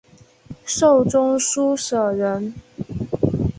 [0.65, 2.55] 授中书舍人。